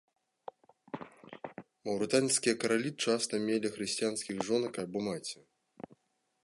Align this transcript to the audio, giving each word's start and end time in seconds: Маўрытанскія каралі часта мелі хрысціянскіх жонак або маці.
Маўрытанскія 1.89 2.53
каралі 2.63 2.91
часта 3.07 3.33
мелі 3.47 3.67
хрысціянскіх 3.75 4.37
жонак 4.51 4.73
або 4.85 4.97
маці. 5.09 5.37